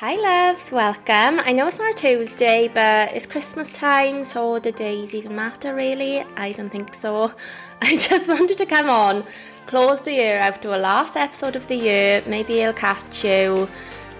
[0.00, 1.40] Hi, loves, welcome.
[1.40, 5.74] I know it's not a Tuesday, but it's Christmas time, so the days even matter
[5.74, 6.20] really?
[6.36, 7.32] I don't think so.
[7.82, 9.24] I just wanted to come on,
[9.66, 12.22] close the year out to a last episode of the year.
[12.28, 13.68] Maybe I'll catch you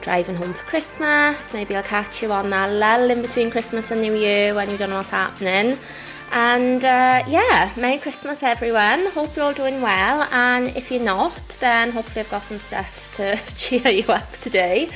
[0.00, 4.02] driving home for Christmas, maybe I'll catch you on that lull in between Christmas and
[4.02, 5.78] New Year when you don't know what's happening.
[6.32, 9.06] And uh, yeah, Merry Christmas, everyone.
[9.12, 10.28] Hope you're all doing well.
[10.30, 14.90] And if you're not, then hopefully I've got some stuff to cheer you up today.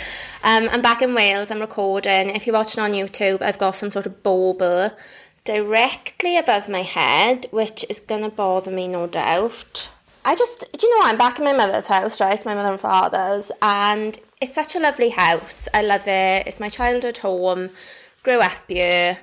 [0.44, 2.30] Um, I'm back in Wales, I'm recording.
[2.30, 4.90] If you're watching on YouTube, I've got some sort of bauble
[5.44, 9.88] directly above my head, which is going to bother me, no doubt.
[10.24, 11.12] I just, do you know what?
[11.12, 12.44] I'm back in my mother's house, right?
[12.44, 15.68] My mother and father's, and it's such a lovely house.
[15.72, 16.48] I love it.
[16.48, 17.70] It's my childhood home.
[18.24, 19.18] Grew up here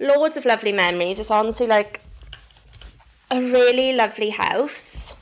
[0.00, 1.20] loads of lovely memories.
[1.20, 2.00] It's honestly like
[3.30, 5.16] a really lovely house.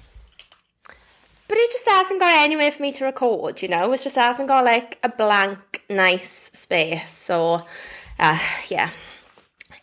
[1.50, 3.92] But it just hasn't got anywhere for me to record, you know?
[3.92, 7.10] It just hasn't got like a blank, nice space.
[7.10, 7.64] So,
[8.20, 8.90] uh, yeah.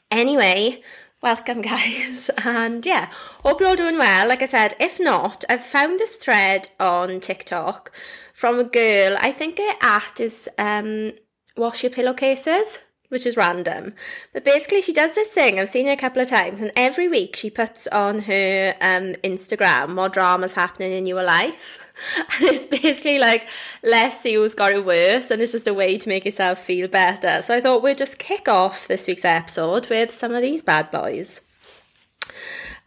[0.09, 0.81] Anyway,
[1.21, 2.31] welcome, guys.
[2.45, 3.09] And yeah,
[3.43, 4.29] hope you're all doing well.
[4.29, 7.91] Like I said, if not, I've found this thread on TikTok
[8.33, 9.17] from a girl.
[9.19, 11.11] I think her at is um,
[11.57, 13.94] Wash Your Pillowcases which is random.
[14.33, 15.59] But basically, she does this thing.
[15.59, 19.14] I've seen her a couple of times, and every week she puts on her um,
[19.23, 21.80] Instagram what drama's happening in your life.
[22.17, 23.47] And it's basically like
[23.81, 27.41] less you's got it worse, and it's just a way to make yourself feel better.
[27.41, 30.92] So I thought we'd just kick off this week's episode with some of these bad
[30.92, 31.42] boys.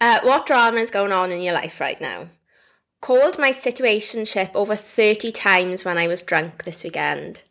[0.01, 2.29] Uh, what drama is going on in your life right now?
[3.01, 7.43] Called my situationship over 30 times when I was drunk this weekend.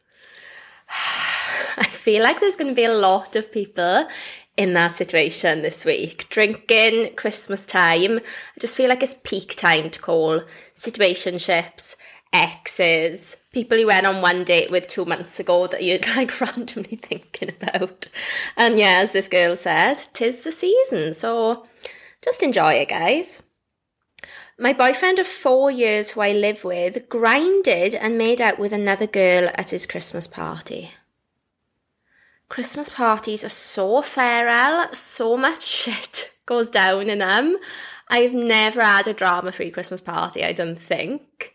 [1.78, 4.08] I feel like there's going to be a lot of people
[4.58, 6.28] in that situation this week.
[6.30, 8.18] Drinking, Christmas time.
[8.18, 10.42] I just feel like it's peak time to call
[10.76, 11.96] situationships,
[12.34, 16.98] exes, people you went on one date with two months ago that you're like randomly
[16.98, 18.08] thinking about.
[18.58, 21.14] And yeah, as this girl said, tis the season.
[21.14, 21.66] So
[22.22, 23.44] just enjoy it, guys.
[24.62, 29.08] My boyfriend of four years, who I live with, grinded and made out with another
[29.08, 30.90] girl at his Christmas party.
[32.50, 37.56] Christmas parties are so feral, so much shit goes down in them.
[38.10, 41.54] I've never had a drama free Christmas party, I don't think.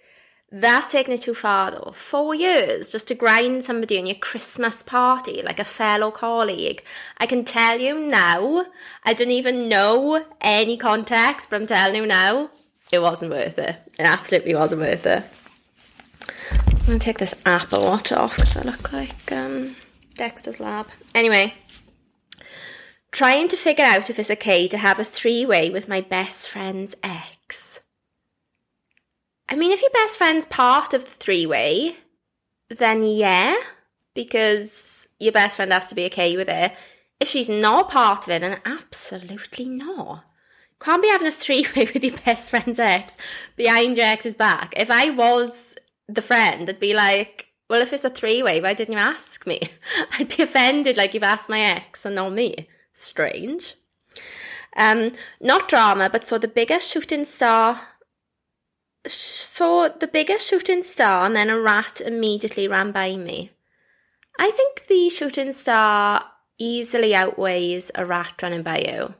[0.51, 1.93] That's taking it too far though.
[1.93, 6.83] Four years just to grind somebody on your Christmas party like a fellow colleague.
[7.19, 8.65] I can tell you now,
[9.05, 12.51] I don't even know any context, but I'm telling you now,
[12.93, 13.77] it wasn't worth it.
[13.99, 15.25] It absolutely wasn't worth it.
[16.69, 19.75] I'm gonna take this Apple Watch off because I look like um,
[20.15, 20.87] Dexter's Lab.
[21.15, 21.55] Anyway,
[23.11, 26.49] trying to figure out if it's okay to have a three way with my best
[26.49, 27.81] friend's ex.
[29.49, 31.95] I mean, if your best friend's part of the three way,
[32.69, 33.57] then yeah,
[34.15, 36.73] because your best friend has to be okay with it.
[37.21, 40.25] If she's not part of it, then absolutely not.
[40.81, 43.17] Can't be having a three way with your best friend's ex
[43.57, 44.75] behind your ex's back.
[44.77, 45.77] If I was
[46.09, 49.47] the friend, I'd be like, well, if it's a three way, why didn't you ask
[49.47, 49.61] me?
[50.19, 52.69] I'd be offended like you've asked my ex and not me.
[52.93, 53.75] Strange.
[54.77, 57.81] Um, not drama, but saw the biggest shooting star.
[59.07, 63.51] Saw the biggest shooting star, and then a rat immediately ran by me.
[64.39, 66.25] I think the shooting star
[66.59, 69.15] easily outweighs a rat running by you.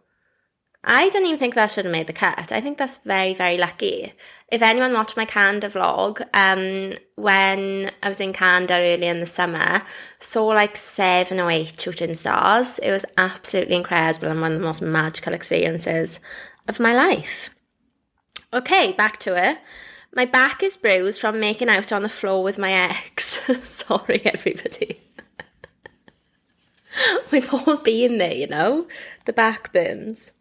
[0.87, 2.53] I don't even think that should have made the cut.
[2.53, 4.13] I think that's very, very lucky.
[4.53, 9.27] If anyone watched my Canada vlog, um, when I was in Canada early in the
[9.27, 9.83] summer,
[10.19, 12.79] saw like seven or eight shooting stars.
[12.81, 16.21] It was absolutely incredible and one of the most magical experiences
[16.69, 17.49] of my life.
[18.53, 19.59] Okay, back to it.
[20.15, 23.25] My back is bruised from making out on the floor with my ex.
[23.63, 25.01] Sorry, everybody.
[27.33, 28.87] We've all been there, you know?
[29.25, 30.33] The back burns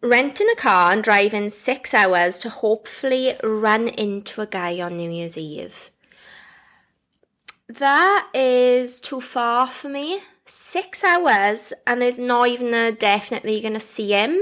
[0.00, 5.10] renting a car and driving six hours to hopefully run into a guy on New
[5.10, 5.90] Year's Eve.
[7.68, 10.20] That is too far for me.
[10.44, 14.40] Six hours, and there's not even a definitely you're going to see him.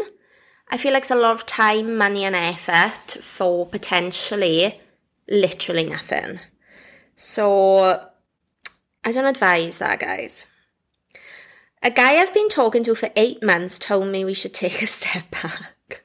[0.69, 4.81] I feel like it's a lot of time, money, and effort for potentially
[5.29, 6.41] literally nothing.
[7.17, 8.09] So
[9.05, 10.47] I don't advise that, guys.
[11.85, 14.87] A guy I've been talking to for eight months told me we should take a
[14.87, 16.03] step back.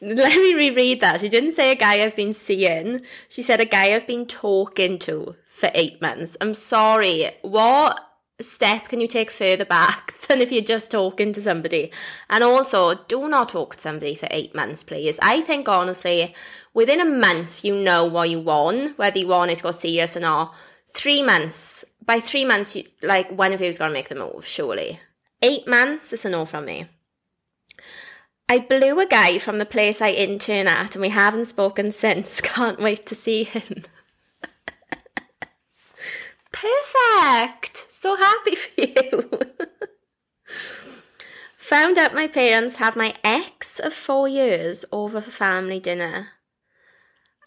[0.00, 1.20] Let me reread that.
[1.20, 3.02] She didn't say a guy I've been seeing.
[3.28, 6.38] She said a guy I've been talking to for eight months.
[6.40, 7.28] I'm sorry.
[7.42, 8.00] What
[8.40, 11.92] step can you take further back than if you're just talking to somebody?
[12.30, 15.18] And also, do not talk to somebody for eight months, please.
[15.20, 16.34] I think honestly,
[16.72, 20.16] within a month, you know what you want, whether you want it to go serious
[20.16, 20.54] or not.
[20.86, 24.14] Three months, by three months, you, like one of you is going to make the
[24.14, 25.00] move, surely.
[25.42, 26.86] Eight months is a no from me.
[28.48, 32.40] I blew a guy from the place I intern at, and we haven't spoken since.
[32.42, 33.82] Can't wait to see him.
[36.52, 37.88] Perfect!
[37.90, 39.30] So happy for you.
[41.56, 46.28] Found out my parents have my ex of four years over for family dinner.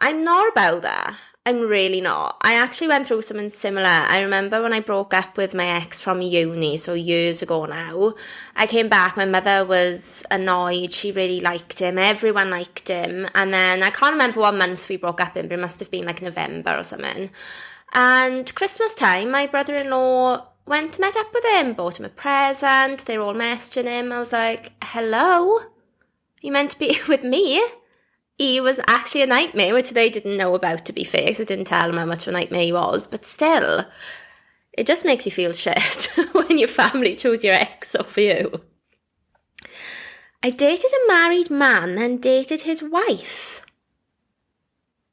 [0.02, 1.16] I'm not about that.
[1.45, 2.38] I'm really not.
[2.41, 3.88] I actually went through something similar.
[3.88, 8.13] I remember when I broke up with my ex from uni, so years ago now.
[8.56, 10.91] I came back, my mother was annoyed.
[10.91, 11.97] She really liked him.
[11.97, 13.25] Everyone liked him.
[13.33, 15.89] And then I can't remember what month we broke up in, but it must have
[15.89, 17.31] been like November or something.
[17.94, 22.09] And Christmas time, my brother in law went met up with him, bought him a
[22.09, 23.06] present.
[23.06, 24.12] They were all messaging him.
[24.12, 25.59] I was like, hello?
[26.41, 27.63] You meant to be with me?
[28.39, 31.65] He was actually a nightmare, which they didn't know about, to be fair, I didn't
[31.65, 33.06] tell them how much of a nightmare he was.
[33.06, 33.86] But still,
[34.71, 38.62] it just makes you feel shit when your family chose your ex over you.
[40.41, 43.65] I dated a married man and dated his wife.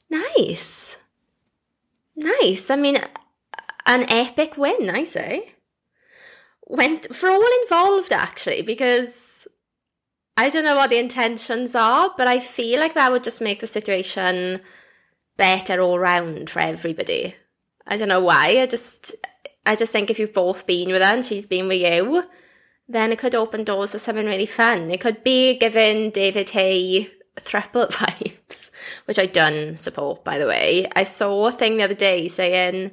[0.08, 0.96] Nice.
[2.14, 2.70] Nice.
[2.70, 3.00] I mean,
[3.86, 5.52] an epic win, I say.
[6.64, 9.48] Went for all involved, actually, because
[10.36, 13.60] I don't know what the intentions are, but I feel like that would just make
[13.60, 14.60] the situation
[15.36, 17.34] better all round for everybody.
[17.86, 18.60] I don't know why.
[18.60, 19.14] I just,
[19.64, 22.24] I just think if you've both been with her and she's been with you,
[22.88, 24.90] then it could open doors to something really fun.
[24.90, 28.70] It could be giving David Haye thruple vibes,
[29.06, 30.88] which I done support, by the way.
[30.94, 32.92] I saw a thing the other day saying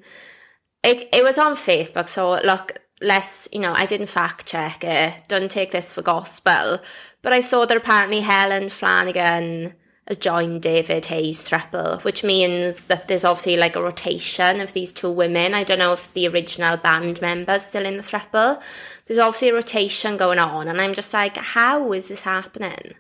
[0.83, 5.23] it, it was on Facebook, so look, less, you know, I didn't fact check it,
[5.27, 6.79] don't take this for gospel,
[7.23, 9.73] but I saw that apparently Helen Flanagan
[10.07, 14.91] has joined David Haye's thruple, which means that there's obviously like a rotation of these
[14.91, 15.53] two women.
[15.53, 18.61] I don't know if the original band member's still in the thruple.
[19.05, 22.95] There's obviously a rotation going on, and I'm just like, how is this happening?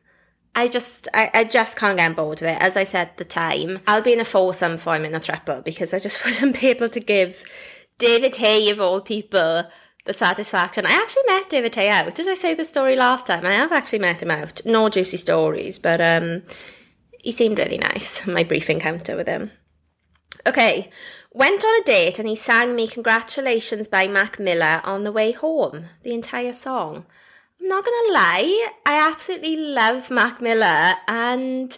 [0.55, 2.61] I just, I, I just can't get on board with it.
[2.61, 5.19] As I said at the time, I'll be in a foursome for him in a
[5.19, 7.43] thruple because I just wouldn't be able to give
[7.97, 9.65] David Haye, of all people,
[10.05, 10.85] the satisfaction.
[10.85, 12.15] I actually met David Haye out.
[12.15, 13.45] Did I say the story last time?
[13.45, 14.61] I have actually met him out.
[14.65, 16.43] No juicy stories, but um,
[17.19, 18.25] he seemed really nice.
[18.27, 19.51] My brief encounter with him.
[20.45, 20.89] Okay,
[21.31, 25.31] went on a date and he sang me Congratulations by Mac Miller on the way
[25.31, 27.05] home, the entire song.
[27.61, 31.77] I'm not gonna lie, I absolutely love Mac Miller, and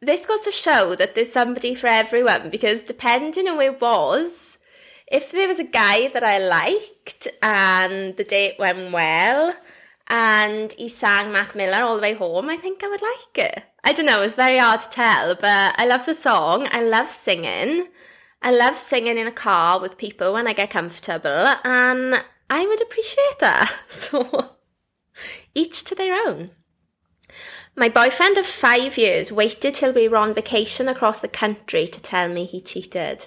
[0.00, 4.56] this goes to show that there's somebody for everyone because depending on who it was,
[5.12, 9.54] if there was a guy that I liked and the date went well
[10.08, 13.62] and he sang Mac Miller all the way home, I think I would like it.
[13.84, 16.66] I don't know, it's very hard to tell, but I love the song.
[16.72, 17.88] I love singing.
[18.40, 22.82] I love singing in a car with people when I get comfortable, and I would
[22.82, 23.70] appreciate that.
[23.88, 24.56] So
[25.54, 26.50] each to their own.
[27.76, 32.00] My boyfriend of five years waited till we were on vacation across the country to
[32.00, 33.26] tell me he cheated.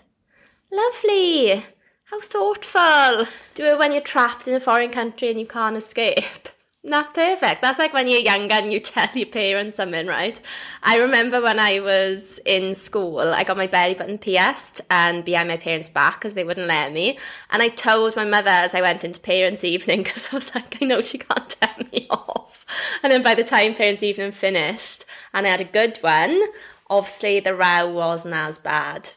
[0.72, 1.64] Lovely!
[2.06, 3.26] How thoughtful!
[3.56, 6.50] Do it when you're trapped in a foreign country and you can't escape.
[6.84, 7.64] That's perfect.
[7.64, 10.40] That's like when you're younger and you tell your parents something, right?
[10.84, 15.48] I remember when I was in school, I got my belly button pierced and behind
[15.48, 17.18] my parents' back because they wouldn't let me.
[17.50, 20.78] And I told my mother as I went into parents' evening because I was like,
[20.80, 22.68] I know she can't tell me off.
[23.02, 26.40] And then by the time parents' evening finished and I had a good one,
[26.88, 29.14] obviously the row wasn't as bad.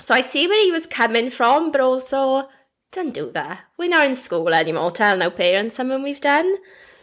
[0.00, 2.48] So I see where he was coming from, but also
[2.92, 3.60] don't do that.
[3.76, 6.56] We're not in school anymore Tell no parents something we've done.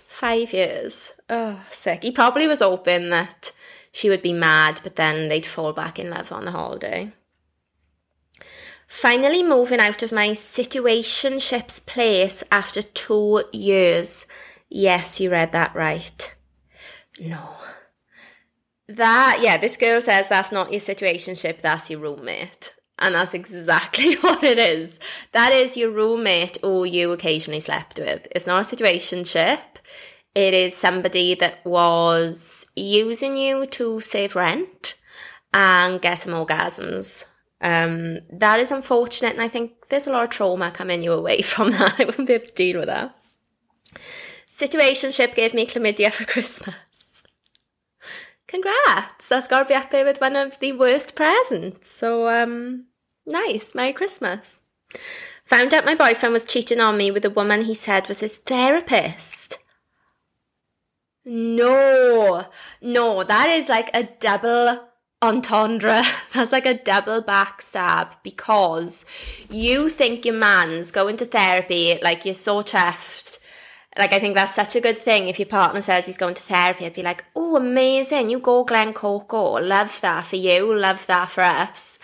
[0.08, 1.14] Five years.
[1.30, 2.04] Oh, sick.
[2.04, 3.52] He probably was hoping that
[3.92, 7.12] she would be mad, but then they'd fall back in love on the holiday.
[8.88, 14.28] Finally, moving out of my situationships place after two years.
[14.70, 16.36] Yes, you read that right.
[17.20, 17.56] No.
[18.88, 22.76] That, yeah, this girl says that's not your situationship, that's your roommate.
[23.04, 24.98] And that's exactly what it is.
[25.34, 28.26] That is your roommate or you occasionally slept with.
[28.32, 29.60] It's not a situationship.
[30.34, 34.96] It is somebody that was using you to save rent
[35.54, 37.26] and get some orgasms.
[37.60, 41.42] Um, that is unfortunate, and I think there's a lot of trauma coming you away
[41.44, 42.00] from that.
[42.00, 43.16] I wouldn't be able to deal with that.
[44.50, 47.24] Situationship gave me chlamydia for Christmas.
[48.48, 49.28] Congrats!
[49.28, 51.90] That's got to be up there with one of the worst presents.
[51.90, 52.86] So, um,
[53.25, 53.75] nice.
[53.75, 54.62] Merry Christmas.
[55.46, 58.38] Found out my boyfriend was cheating on me with a woman he said was his
[58.38, 59.58] therapist.
[61.25, 62.46] No,
[62.82, 64.89] no, that is like a double
[65.22, 66.01] entendre.
[66.34, 69.06] That's like a double backstab because
[69.50, 73.39] you think your man's going to therapy, like you're so chuffed.
[73.98, 75.27] Like I think that's such a good thing.
[75.27, 78.27] If your partner says he's going to therapy, I'd be like, "Oh, amazing!
[78.27, 79.60] You go, Glen Coco.
[79.60, 80.75] Love that for you.
[80.75, 82.00] Love that for us."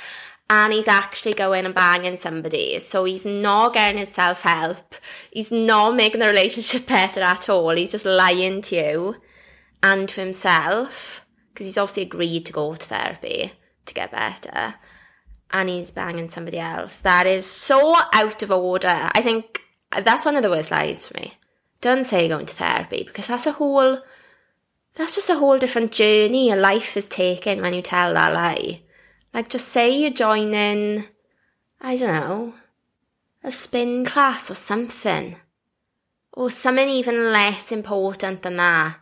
[0.52, 4.96] And he's actually going and banging somebody, so he's not getting his self help.
[5.32, 7.76] He's not making the relationship better at all.
[7.76, 9.16] He's just lying to you
[9.84, 13.52] and to himself because he's obviously agreed to go to therapy
[13.86, 14.76] to get better
[15.52, 17.00] and he's banging somebody else.
[17.02, 19.10] That is so out of order.
[19.14, 21.34] I think that's one of the worst lies for me.
[21.82, 24.00] Don't say you're going to therapy because that's a whole,
[24.96, 28.82] that's just a whole different journey your life is taking when you tell that lie.
[29.34, 31.04] Like, just say you're joining,
[31.80, 32.54] I don't know,
[33.44, 35.36] a spin class or something.
[36.34, 39.00] Or something even less important than that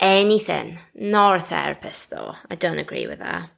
[0.00, 0.78] anything.
[0.94, 2.36] Nor a therapist, though.
[2.50, 3.50] I don't agree with that.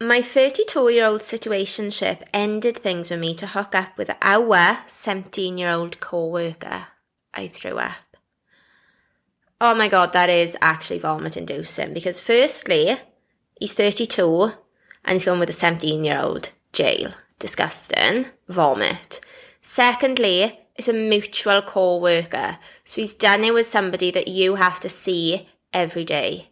[0.00, 5.56] My 32 year old situationship ended things with me to hook up with our 17
[5.56, 6.88] year old co worker.
[7.32, 7.92] I threw up.
[9.60, 12.96] Oh my god, that is actually vomit inducing because, firstly,
[13.58, 14.52] he's 32
[15.04, 16.50] and he's going with a 17 year old.
[16.72, 17.12] Jail.
[17.38, 18.26] Disgusting.
[18.48, 19.20] Vomit.
[19.60, 22.58] Secondly, it's a mutual co worker.
[22.84, 26.48] So he's done it with somebody that you have to see every day.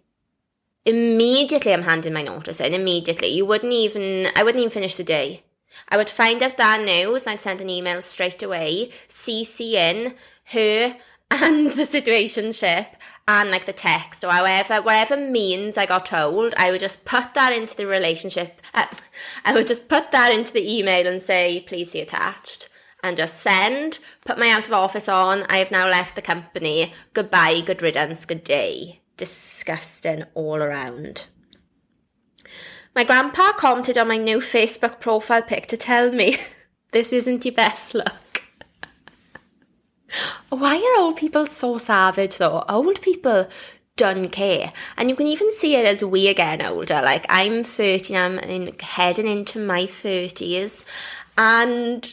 [0.85, 2.75] Immediately, I'm handing my notice in.
[2.75, 3.29] Immediately.
[3.29, 5.43] You wouldn't even, I wouldn't even finish the day.
[5.89, 10.15] I would find out that news and I'd send an email straight away, CC in
[10.53, 10.97] her
[11.31, 12.87] and the situationship
[13.29, 17.35] and like the text or however, whatever means I got told, I would just put
[17.35, 18.61] that into the relationship.
[18.75, 18.87] Uh,
[19.45, 22.69] I would just put that into the email and say, please see attached
[23.03, 25.43] and just send, put my out of office on.
[25.49, 26.93] I have now left the company.
[27.13, 29.01] Goodbye, good riddance, good day.
[29.17, 31.27] Disgusting all around.
[32.95, 36.37] My grandpa commented on my new Facebook profile pic to tell me
[36.93, 38.32] this isn't your best look.
[40.51, 42.65] Why are old people so savage though?
[42.69, 43.49] Old people
[43.97, 44.73] don't care.
[44.97, 47.01] And you can even see it as we are getting older.
[47.03, 50.85] Like I'm 30 I'm in, heading into my 30s
[51.37, 52.13] and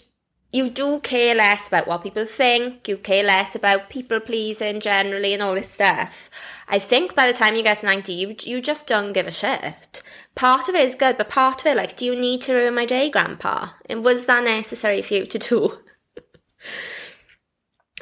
[0.52, 5.34] you do care less about what people think, you care less about people pleasing generally
[5.34, 6.30] and all this stuff.
[6.68, 9.32] I think by the time you get to 90, you, you just don't give a
[9.32, 10.02] shit.
[10.34, 12.74] Part of it is good, but part of it, like, do you need to ruin
[12.74, 13.70] my day, Grandpa?
[13.88, 15.80] And was that necessary for you to do?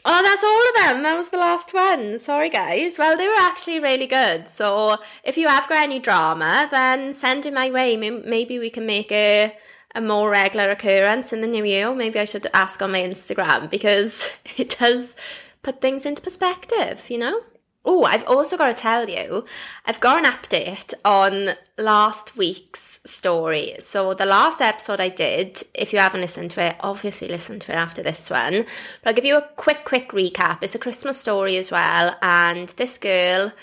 [0.09, 1.03] Oh, that's all of them.
[1.03, 2.17] That was the last one.
[2.17, 2.97] Sorry, guys.
[2.97, 4.47] Well, they were actually really good.
[4.47, 4.95] So
[5.25, 7.97] if you have got any drama, then send it my way.
[7.97, 9.53] Maybe we can make a
[9.95, 11.93] a more regular occurrence in the new year.
[11.93, 15.15] Maybe I should ask on my Instagram because it does
[15.61, 17.41] put things into perspective, you know?
[17.89, 19.45] Oh, I've also got to tell you,
[19.85, 23.75] I've got an update on last week's story.
[23.79, 27.71] So, the last episode I did, if you haven't listened to it, obviously listen to
[27.71, 28.65] it after this one.
[29.01, 30.63] But I'll give you a quick, quick recap.
[30.63, 32.13] It's a Christmas story as well.
[32.21, 33.53] And this girl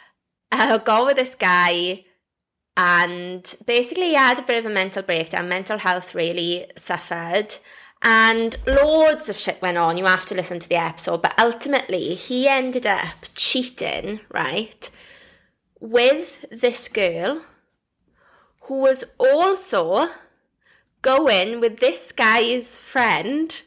[0.52, 2.06] uh, got with this guy
[2.76, 7.54] and basically he had a bit of a mental breakdown mental health really suffered
[8.04, 12.14] and loads of shit went on you have to listen to the episode but ultimately
[12.14, 14.90] he ended up cheating right
[15.80, 17.42] with this girl
[18.62, 20.08] who was also
[21.02, 23.62] going with this guy's friend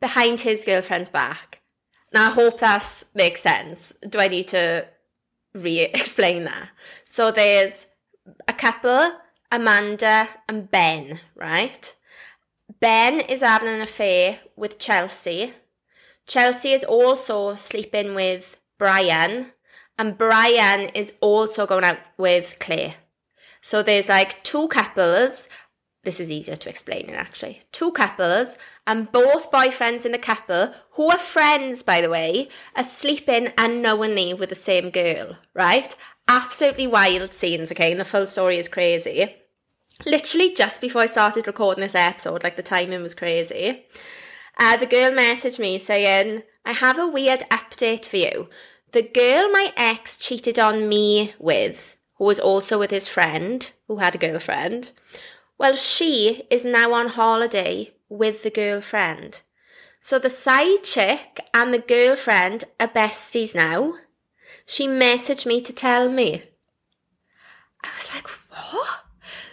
[0.00, 1.60] behind his girlfriend's back.
[2.14, 3.92] Now i hope that makes sense.
[4.08, 4.86] Do i need to
[5.54, 6.68] re-explain that?
[7.04, 7.86] So there's
[8.46, 9.12] a couple,
[9.50, 11.92] Amanda and Ben, right?
[12.80, 15.52] Ben is having an affair with Chelsea.
[16.26, 19.52] Chelsea is also sleeping with Brian,
[19.98, 22.94] and Brian is also going out with Claire.
[23.60, 25.48] So there's like two couples.
[26.04, 27.60] This is easier to explain actually.
[27.72, 28.56] Two couples,
[28.86, 34.34] and both boyfriends in the couple, who are friends by the way, are sleeping unknowingly
[34.34, 35.94] with the same girl, right?
[36.28, 37.90] absolutely wild scenes, okay?
[37.90, 39.34] And the full story is crazy.
[40.06, 43.86] Literally just before I started recording this episode, like the timing was crazy.
[44.56, 48.48] Uh, the girl messaged me saying, I have a weird update for you.
[48.92, 53.98] The girl my ex cheated on me with, who was also with his friend, who
[53.98, 54.92] had a girlfriend,
[55.58, 59.42] well, she is now on holiday with the girlfriend.
[60.00, 63.94] So the side chick and the girlfriend are besties now.
[64.64, 66.44] She messaged me to tell me.
[67.82, 69.04] I was like, what?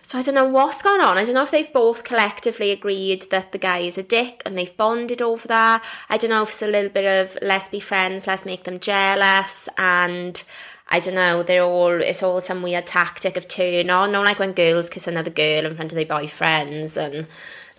[0.05, 1.17] So I don't know what's going on.
[1.17, 4.55] I don't know if they've both collectively agreed that the guy is a dick and
[4.55, 5.83] they've bonded over that.
[6.09, 8.77] I don't know if it's a little bit of let's be friends, let's make them
[8.77, 10.43] jealous, and
[10.89, 14.11] I don't know, they're all it's all some weird tactic of turn on.
[14.11, 17.25] No, like when girls kiss another girl in front of their boyfriends and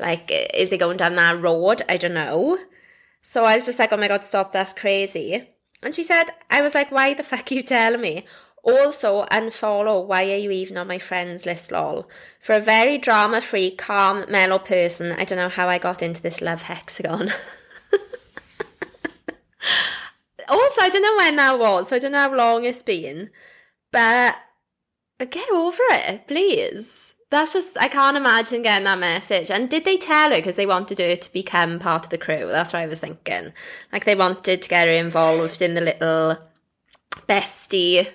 [0.00, 1.82] like is it going down that road?
[1.88, 2.58] I don't know.
[3.22, 5.48] So I was just like, oh my god, stop, that's crazy.
[5.80, 8.24] And she said, I was like, why the fuck are you telling me?
[8.66, 12.10] Also, unfollow why are you even on my friends list, lol.
[12.40, 16.20] For a very drama free, calm, mellow person, I don't know how I got into
[16.20, 17.28] this love hexagon.
[20.48, 23.30] also, I don't know when that was, so I don't know how long it's been.
[23.92, 24.34] But
[25.30, 27.14] get over it, please.
[27.30, 29.48] That's just, I can't imagine getting that message.
[29.48, 32.48] And did they tell her because they wanted her to become part of the crew?
[32.48, 33.52] That's what I was thinking.
[33.92, 36.36] Like they wanted to get her involved in the little
[37.28, 38.08] bestie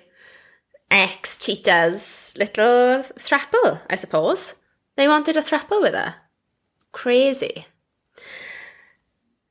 [0.92, 4.56] ex cheetah's little throuple, I suppose.
[4.98, 6.16] They wanted a throuple with her.
[6.92, 7.66] Crazy.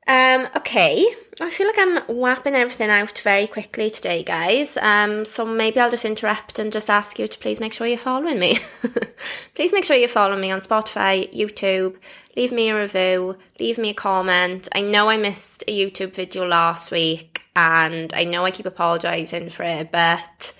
[0.07, 1.05] Um, okay,
[1.39, 4.77] I feel like I'm whapping everything out very quickly today, guys.
[4.77, 7.97] Um, so maybe I'll just interrupt and just ask you to please make sure you're
[7.97, 8.57] following me.
[9.55, 11.97] please make sure you're following me on Spotify, YouTube.
[12.35, 14.67] Leave me a review, leave me a comment.
[14.73, 19.49] I know I missed a YouTube video last week, and I know I keep apologising
[19.49, 20.53] for it, but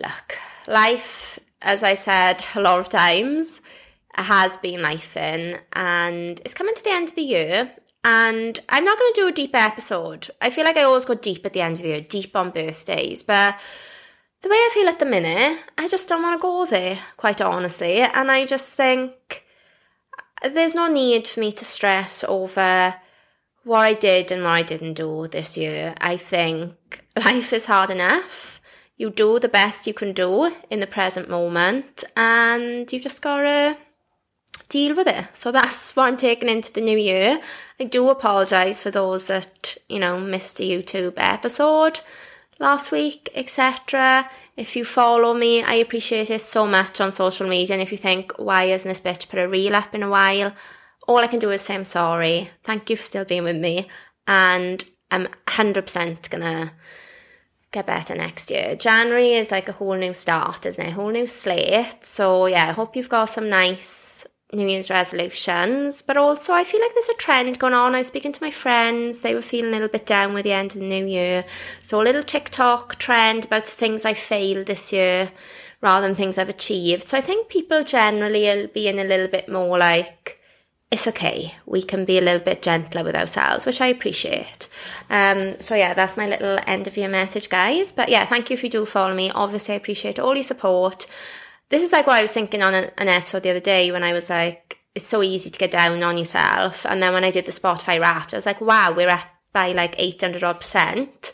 [0.00, 3.60] look, life, as I've said a lot of times,
[4.14, 7.72] has been life in, and it's coming to the end of the year.
[8.04, 10.28] And I'm not going to do a deep episode.
[10.40, 12.50] I feel like I always go deep at the end of the year, deep on
[12.50, 13.58] birthdays, but
[14.42, 17.40] the way I feel at the minute, I just don't want to go there, quite
[17.40, 18.00] honestly.
[18.00, 19.46] And I just think
[20.42, 22.94] there's no need for me to stress over
[23.62, 25.94] what I did and what I didn't do this year.
[26.00, 28.51] I think life is hard enough
[29.02, 33.76] you do the best you can do in the present moment and you just gotta
[34.68, 35.26] deal with it.
[35.34, 37.40] So that's what I'm taking into the new year.
[37.80, 42.00] I do apologise for those that, you know, missed a YouTube episode
[42.60, 44.30] last week, etc.
[44.56, 47.74] If you follow me, I appreciate it so much on social media.
[47.74, 50.52] And if you think, why isn't this bitch put a reel up in a while?
[51.08, 52.50] All I can do is say I'm sorry.
[52.62, 53.88] Thank you for still being with me.
[54.28, 56.72] And I'm 100% gonna
[57.72, 58.76] get better next year.
[58.76, 60.90] January is like a whole new start, isn't it?
[60.90, 62.04] A whole new slate.
[62.04, 66.02] So yeah, I hope you've got some nice New Year's resolutions.
[66.02, 67.94] But also I feel like there's a trend going on.
[67.94, 70.52] I was speaking to my friends, they were feeling a little bit down with the
[70.52, 71.44] end of the new year.
[71.80, 75.32] So a little TikTok trend about things I failed this year
[75.80, 77.08] rather than things I've achieved.
[77.08, 80.38] So I think people generally will be in a little bit more like
[80.92, 81.54] it's okay.
[81.64, 84.68] We can be a little bit gentler with ourselves, which I appreciate.
[85.08, 87.90] Um, so yeah, that's my little end of year message, guys.
[87.90, 89.30] But yeah, thank you if you do follow me.
[89.30, 91.06] Obviously, I appreciate all your support.
[91.70, 94.04] This is like what I was thinking on an, an episode the other day when
[94.04, 96.84] I was like, it's so easy to get down on yourself.
[96.84, 99.72] And then when I did the Spotify Wrapped, I was like, wow, we're up by
[99.72, 101.32] like 800 odd percent.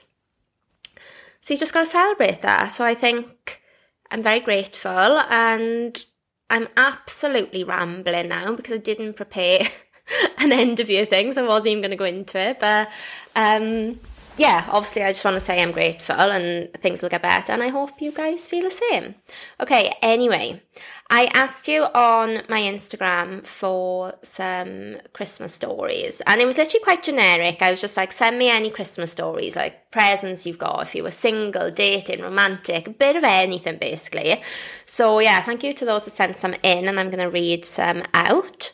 [1.41, 2.69] So you just got to celebrate that.
[2.69, 3.61] So I think
[4.09, 6.05] I'm very grateful and
[6.51, 9.61] I'm absolutely rambling now because I didn't prepare
[10.39, 12.59] an end of year thing, so I wasn't even going to go into it.
[12.59, 12.91] But
[13.37, 14.01] um,
[14.39, 17.63] yeah, obviously, I just want to say I'm grateful and things will get better, and
[17.63, 19.17] I hope you guys feel the same.
[19.61, 20.63] Okay, anyway,
[21.11, 27.03] I asked you on my Instagram for some Christmas stories, and it was actually quite
[27.03, 27.61] generic.
[27.61, 31.03] I was just like, send me any Christmas stories, like presents you've got, if you
[31.03, 34.43] were single, dating, romantic, a bit of anything basically.
[34.87, 37.65] So, yeah, thank you to those that sent some in, and I'm going to read
[37.65, 38.73] some out.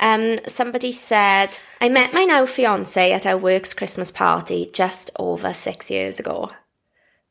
[0.00, 5.52] Um, somebody said, I met my now fiance at our work's Christmas party just over
[5.52, 6.48] six years ago.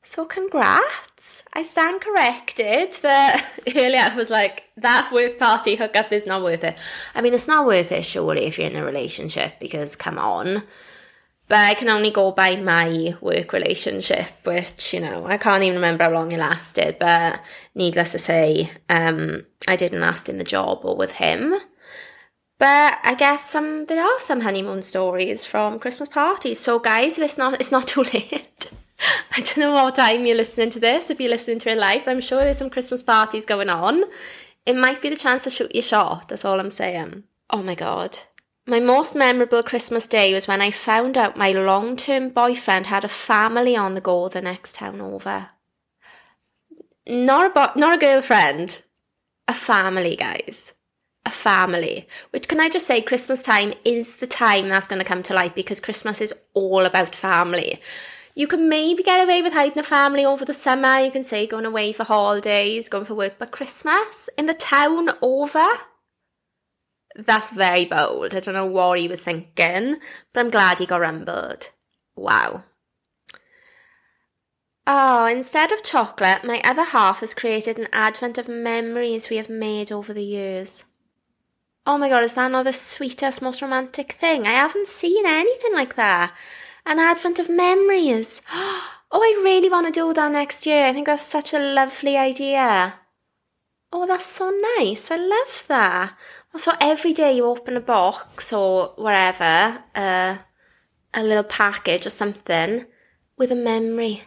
[0.04, 1.44] So congrats.
[1.52, 6.64] I stand corrected that earlier I was like, that work party hookup is not worth
[6.64, 6.80] it.
[7.16, 10.64] I mean, it's not worth it, surely, if you're in a relationship, because come on.
[11.48, 15.78] But I can only go by my work relationship, which, you know, I can't even
[15.78, 16.98] remember how long it lasted.
[17.00, 17.42] But
[17.74, 21.56] needless to say, um, I didn't last in the job or with him.
[22.60, 26.60] But I guess some there are some honeymoon stories from Christmas parties.
[26.60, 28.70] So guys, it's not it's not too late.
[29.32, 31.10] I don't know what time you're listening to this.
[31.10, 34.04] If you're listening to it live, I'm sure there's some Christmas parties going on.
[34.66, 36.28] It might be the chance to shoot your shot.
[36.28, 37.24] That's all I'm saying.
[37.50, 38.20] Oh my god.
[38.68, 43.06] My most memorable Christmas day was when I found out my long term boyfriend had
[43.06, 45.52] a family on the go the next town over.
[47.08, 48.84] Not a, bo- not a girlfriend,
[49.48, 50.74] a family, guys
[51.30, 52.08] a family.
[52.32, 55.34] Which can I just say, Christmas time is the time that's going to come to
[55.34, 57.80] light because Christmas is all about family.
[58.36, 61.00] You can maybe get away with hiding the family over the summer.
[61.00, 65.10] You can say going away for holidays, going for work, but Christmas in the town
[65.22, 65.68] over.
[67.16, 68.36] That's very bold.
[68.36, 69.98] I don't know what he was thinking,
[70.34, 71.70] but I'm glad he got rumbled.
[72.16, 72.64] Wow.
[74.88, 79.50] Oh, instead of chocolate, my other half has created an advent of memories we have
[79.50, 80.86] made over the years.
[81.90, 84.46] Oh my god, is that not the sweetest, most romantic thing?
[84.46, 86.36] I haven't seen anything like that.
[86.86, 88.44] An advent of memories.
[89.12, 90.86] Oh, I really want to do that next year.
[90.86, 92.94] I think that's such a lovely idea.
[93.92, 95.10] Oh, that's so nice.
[95.10, 96.16] I love that.
[96.56, 100.38] So every day you open a box or wherever, uh,
[101.12, 102.86] a little package or something
[103.36, 104.22] with a memory.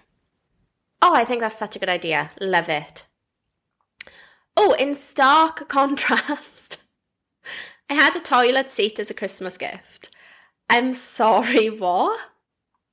[1.00, 2.32] Oh, I think that's such a good idea.
[2.40, 3.06] Love it.
[4.56, 6.81] Oh, in stark contrast,
[7.92, 10.08] I had a toilet seat as a Christmas gift.
[10.70, 12.18] I'm sorry, what?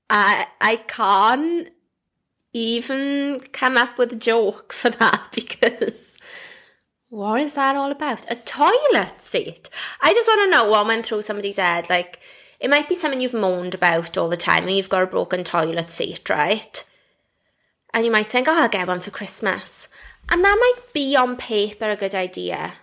[0.10, 1.70] I I can't
[2.52, 6.18] even come up with a joke for that because
[7.08, 8.30] what is that all about?
[8.30, 9.70] A toilet seat.
[10.02, 11.90] I just want to know what went through somebody's head.
[11.90, 12.20] Like,
[12.60, 15.46] it might be something you've moaned about all the time and you've got a broken
[15.46, 16.84] toilet seat, right?
[17.94, 19.88] And you might think, oh, I'll get one for Christmas.
[20.28, 22.74] And that might be on paper a good idea.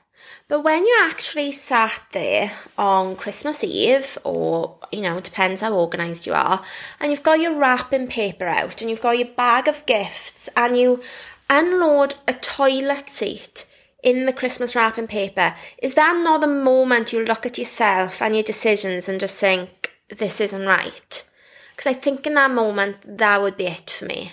[0.49, 6.25] But when you're actually sat there on Christmas Eve, or, you know, depends how organised
[6.25, 6.63] you are,
[7.01, 10.77] and you've got your wrapping paper out and you've got your bag of gifts and
[10.77, 11.03] you
[11.51, 13.67] unload a toilet seat
[14.05, 18.35] in the Christmas wrapping paper, is that not the moment you look at yourself and
[18.35, 21.29] your decisions and just think, this isn't right?
[21.71, 24.33] Because I think in that moment, that would be it for me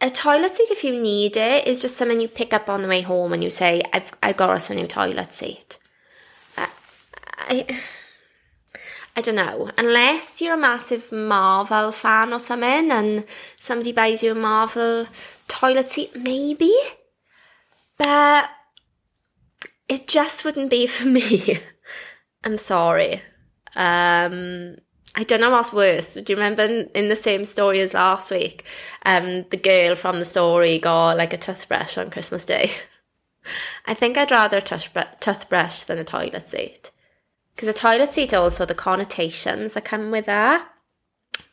[0.00, 2.88] a toilet seat, if you need it, is just something you pick up on the
[2.88, 5.78] way home and you say, I've, I got us a new toilet seat.
[6.56, 6.66] Uh,
[7.38, 7.66] I,
[9.16, 9.70] I don't know.
[9.76, 13.26] Unless you're a massive Marvel fan or something and
[13.58, 15.06] somebody buys you a Marvel
[15.48, 16.74] toilet seat, maybe.
[17.98, 18.48] But
[19.88, 21.58] it just wouldn't be for me.
[22.42, 23.20] I'm sorry.
[23.76, 24.76] Um,
[25.14, 26.14] I don't know what's worse.
[26.14, 28.64] Do you remember in, in, the same story as last week?
[29.04, 32.70] Um, the girl from the story got like a toothbrush on Christmas Day.
[33.86, 36.90] I think I'd rather a toothbrush than a toilet seat.
[37.54, 40.66] Because a toilet seat also, the connotations that come with that,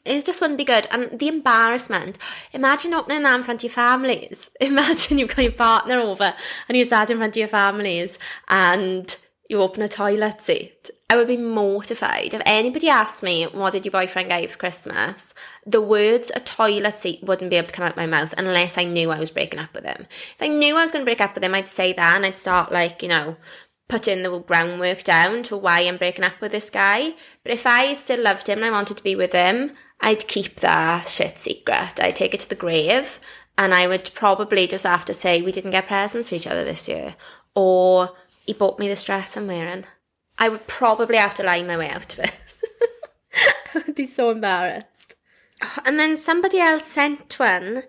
[0.05, 0.87] it just wouldn't be good.
[0.91, 2.17] And the embarrassment.
[2.53, 4.49] Imagine opening that in front of your families.
[4.61, 6.33] Imagine you've got your partner over
[6.69, 9.17] and you're sat in front of your families and
[9.49, 10.89] you open a toilet seat.
[11.09, 12.33] I would be mortified.
[12.33, 15.33] If anybody asked me, what did your boyfriend get you for Christmas?
[15.65, 18.83] The words a toilet seat wouldn't be able to come out my mouth unless I
[18.83, 20.05] knew I was breaking up with him.
[20.09, 22.25] If I knew I was going to break up with him, I'd say that and
[22.25, 23.37] I'd start like, you know,
[23.87, 27.13] putting the groundwork down to why I'm breaking up with this guy.
[27.43, 30.57] But if I still loved him and I wanted to be with him, I'd keep
[30.57, 32.01] that shit secret.
[32.01, 33.19] I'd take it to the grave
[33.57, 36.63] and I would probably just have to say we didn't get presents for each other
[36.63, 37.15] this year
[37.55, 38.11] or
[38.47, 39.83] he bought me this dress I'm wearing.
[40.39, 42.33] I would probably have to lie my way out of it.
[43.75, 45.15] I would be so embarrassed.
[45.85, 47.83] And then somebody else sent one,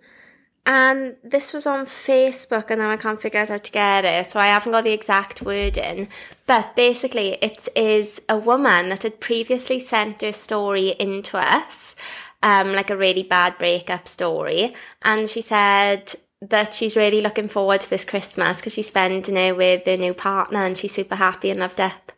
[0.66, 4.26] and this was on Facebook, and now I can't figure out how to get it,
[4.26, 6.08] so I haven't got the exact wording.
[6.46, 11.94] But basically, it is a woman that had previously sent her story into us,
[12.42, 17.81] um, like a really bad breakup story, and she said that she's really looking forward
[17.81, 21.51] to this Christmas because she's spending it with her new partner and she's super happy
[21.51, 22.12] and loved up.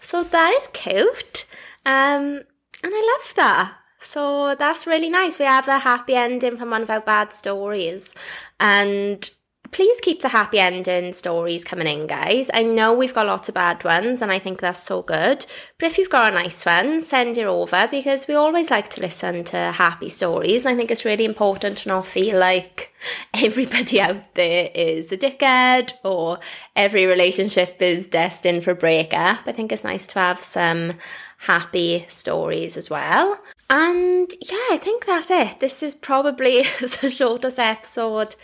[0.00, 1.44] So that is cute.
[1.84, 2.42] Um,
[2.82, 3.74] and I love that.
[4.00, 5.38] So that's really nice.
[5.38, 8.14] We have a happy ending from one of our bad stories.
[8.60, 9.28] And
[9.70, 12.50] please keep the happy ending stories coming in, guys.
[12.52, 15.44] I know we've got lots of bad ones, and I think that's so good.
[15.78, 19.00] But if you've got a nice one, send it over because we always like to
[19.00, 20.64] listen to happy stories.
[20.64, 22.92] And I think it's really important to not feel like
[23.34, 26.38] everybody out there is a dickhead or
[26.76, 29.40] every relationship is destined for breakup.
[29.46, 30.92] I think it's nice to have some
[31.38, 33.40] happy stories as well.
[33.70, 35.60] And yeah, I think that's it.
[35.60, 38.34] This is probably the shortest episode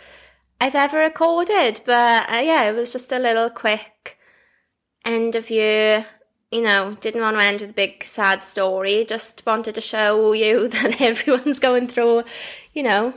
[0.59, 1.81] I've ever recorded.
[1.85, 4.17] But uh, yeah, it was just a little quick
[5.03, 6.05] end of year.
[6.51, 9.05] You know, didn't want to end with a big sad story.
[9.05, 12.23] Just wanted to show you that everyone's going through,
[12.73, 13.13] you know,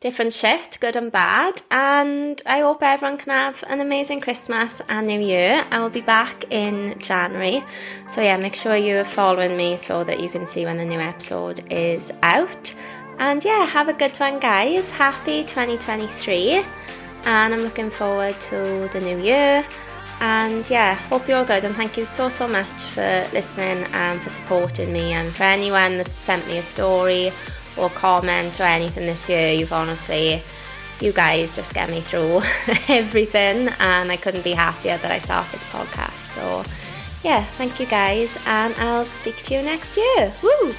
[0.00, 1.60] different shit, good and bad.
[1.70, 5.64] And I hope everyone can have an amazing Christmas and New Year.
[5.70, 7.64] I will be back in January.
[8.06, 10.84] So, yeah, make sure you are following me so that you can see when the
[10.84, 12.74] new episode is out.
[13.18, 14.90] And yeah, have a good one, guys.
[14.90, 16.64] Happy 2023.
[17.24, 19.64] And I'm looking forward to the new year.
[20.20, 21.64] And yeah, hope you're all good.
[21.64, 25.12] And thank you so, so much for listening and for supporting me.
[25.12, 27.32] And for anyone that sent me a story
[27.76, 29.52] or comment or anything this year.
[29.52, 30.42] You've honestly,
[31.00, 32.40] you guys just get me through
[32.88, 36.18] everything, and I couldn't be happier that I started the podcast.
[36.18, 36.62] So,
[37.22, 40.32] yeah, thank you guys, and I'll speak to you next year.
[40.42, 40.74] Woo!